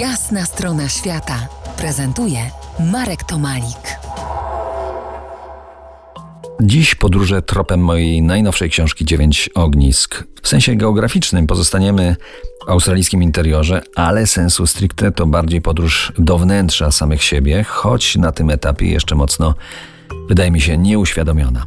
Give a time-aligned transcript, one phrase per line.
[0.00, 2.38] Jasna strona świata prezentuje
[2.92, 3.98] Marek Tomalik.
[6.60, 10.24] Dziś podróże tropem mojej najnowszej książki Dziewięć ognisk.
[10.42, 12.16] W sensie geograficznym pozostaniemy
[12.66, 18.32] w australijskim interiorze, ale sensu stricte to bardziej podróż do wnętrza samych siebie, choć na
[18.32, 19.54] tym etapie jeszcze mocno
[20.28, 21.66] wydaje mi się nieuświadomiona.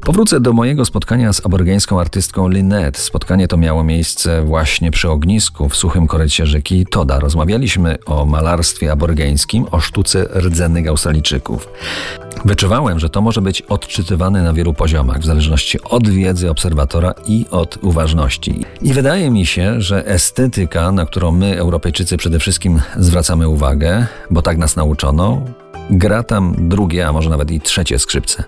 [0.00, 3.00] Powrócę do mojego spotkania z aborygeńską artystką Lynette.
[3.00, 7.20] Spotkanie to miało miejsce właśnie przy ognisku w suchym korycie rzeki Toda.
[7.20, 11.68] Rozmawialiśmy o malarstwie aborygeńskim, o sztuce rdzennych Australijczyków.
[12.44, 17.46] Wyczuwałem, że to może być odczytywane na wielu poziomach, w zależności od wiedzy obserwatora i
[17.50, 18.64] od uważności.
[18.82, 24.42] I wydaje mi się, że estetyka, na którą my, Europejczycy, przede wszystkim zwracamy uwagę, bo
[24.42, 25.42] tak nas nauczono,
[25.90, 28.44] gra tam drugie, a może nawet i trzecie skrzypce.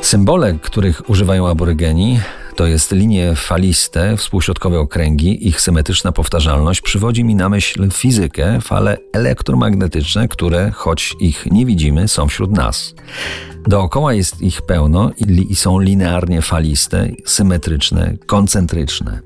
[0.00, 2.20] Symbole, których używają aborygeni,
[2.56, 8.96] to jest linie faliste, współśrodkowe okręgi, ich symetryczna powtarzalność przywodzi mi na myśl fizykę, fale
[9.12, 12.94] elektromagnetyczne, które, choć ich nie widzimy, są wśród nas.
[13.66, 15.10] Dookoła jest ich pełno
[15.48, 19.20] i są linearnie faliste, symetryczne, koncentryczne.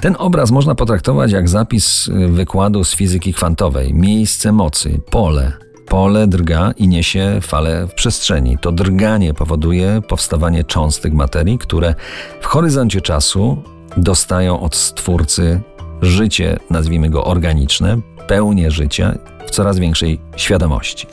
[0.00, 5.52] Ten obraz można potraktować jak zapis wykładu z fizyki kwantowej, miejsce mocy, pole,
[5.86, 8.58] Pole drga i niesie falę w przestrzeni.
[8.60, 11.94] To drganie powoduje powstawanie cząstek materii, które
[12.40, 13.62] w horyzoncie czasu
[13.96, 15.60] dostają od Stwórcy
[16.02, 19.14] życie, nazwijmy go organiczne, pełnię życia
[19.46, 21.06] w coraz większej świadomości.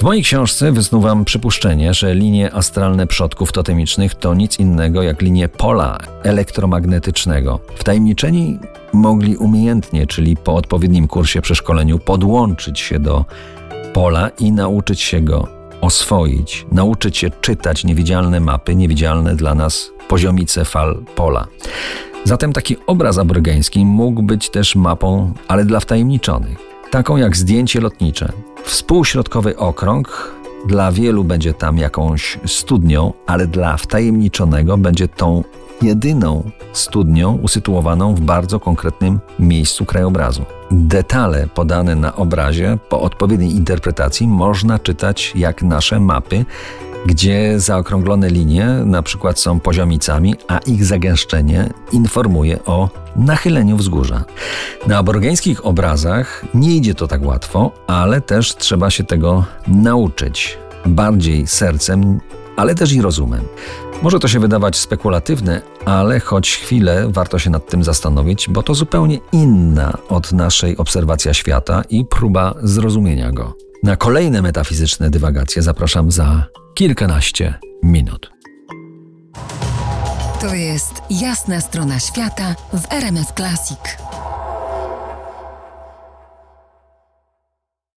[0.00, 5.48] W mojej książce wysnuwam przypuszczenie, że linie astralne przodków totemicznych to nic innego jak linie
[5.48, 7.60] pola elektromagnetycznego.
[7.74, 8.58] Wtajemniczeni
[8.92, 13.24] mogli umiejętnie, czyli po odpowiednim kursie przeszkoleniu, podłączyć się do
[13.98, 15.48] pola i nauczyć się go
[15.80, 21.46] oswoić, nauczyć się czytać niewidzialne mapy, niewidzialne dla nas poziomice fal pola.
[22.24, 26.58] Zatem taki obraz aborygeński mógł być też mapą, ale dla wtajemniczonych,
[26.90, 28.32] taką jak zdjęcie lotnicze.
[28.64, 30.34] Współśrodkowy okrąg
[30.66, 35.44] dla wielu będzie tam jakąś studnią, ale dla wtajemniczonego będzie tą
[35.82, 40.57] jedyną studnią usytuowaną w bardzo konkretnym miejscu krajobrazu.
[40.70, 46.44] Detale podane na obrazie po odpowiedniej interpretacji można czytać jak nasze mapy,
[47.06, 54.24] gdzie zaokrąglone linie na przykład są poziomicami, a ich zagęszczenie informuje o nachyleniu wzgórza.
[54.86, 60.58] Na aborygeńskich obrazach nie idzie to tak łatwo, ale też trzeba się tego nauczyć.
[60.86, 62.20] Bardziej sercem
[62.58, 63.44] ale też i rozumem.
[64.02, 68.74] Może to się wydawać spekulatywne, ale choć chwilę warto się nad tym zastanowić, bo to
[68.74, 73.54] zupełnie inna od naszej obserwacja świata i próba zrozumienia go.
[73.82, 78.30] Na kolejne metafizyczne dywagacje zapraszam za kilkanaście minut.
[80.40, 84.07] To jest jasna strona świata w RMS Classic.